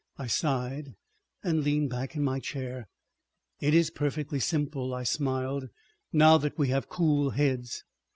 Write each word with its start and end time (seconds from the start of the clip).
I 0.17 0.25
sighed 0.25 0.95
and 1.43 1.63
leant 1.63 1.91
back 1.91 2.15
in 2.15 2.23
my 2.23 2.39
chair. 2.39 2.87
"It 3.59 3.75
is 3.75 3.91
perfectly 3.91 4.39
simple," 4.39 4.95
I 4.95 5.03
smiled, 5.03 5.69
"now 6.11 6.39
that 6.39 6.57
we 6.57 6.69
have 6.69 6.89
cool 6.89 7.29
heads." 7.29 7.83